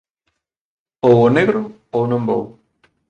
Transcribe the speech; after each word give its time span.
ou 1.07 1.15
o 1.27 1.31
negro 1.37 1.61
ou 1.95 2.01
non 2.11 2.21
vou. 2.29 2.43